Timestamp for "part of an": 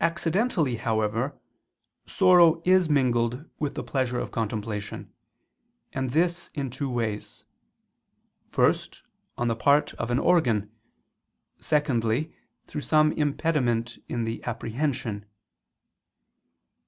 9.56-10.20